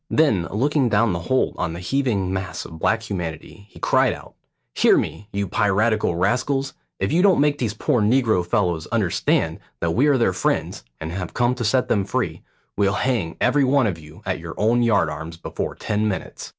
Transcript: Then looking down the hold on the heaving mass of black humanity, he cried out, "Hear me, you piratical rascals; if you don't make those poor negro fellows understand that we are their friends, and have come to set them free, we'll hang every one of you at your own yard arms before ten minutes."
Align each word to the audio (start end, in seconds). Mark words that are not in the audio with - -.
Then 0.09 0.47
looking 0.49 0.89
down 0.89 1.13
the 1.13 1.19
hold 1.29 1.53
on 1.59 1.73
the 1.73 1.79
heaving 1.79 2.33
mass 2.33 2.65
of 2.65 2.79
black 2.79 3.03
humanity, 3.07 3.67
he 3.69 3.77
cried 3.79 4.13
out, 4.13 4.33
"Hear 4.73 4.97
me, 4.97 5.27
you 5.31 5.47
piratical 5.47 6.15
rascals; 6.15 6.73
if 6.99 7.11
you 7.11 7.21
don't 7.21 7.39
make 7.39 7.59
those 7.59 7.75
poor 7.75 8.01
negro 8.01 8.43
fellows 8.43 8.87
understand 8.87 9.59
that 9.79 9.91
we 9.91 10.07
are 10.07 10.17
their 10.17 10.33
friends, 10.33 10.83
and 10.99 11.11
have 11.11 11.35
come 11.35 11.53
to 11.53 11.63
set 11.63 11.87
them 11.87 12.03
free, 12.05 12.41
we'll 12.75 12.93
hang 12.93 13.37
every 13.39 13.63
one 13.63 13.85
of 13.85 13.99
you 13.99 14.23
at 14.25 14.39
your 14.39 14.55
own 14.57 14.81
yard 14.81 15.07
arms 15.07 15.37
before 15.37 15.75
ten 15.75 16.07
minutes." 16.07 16.49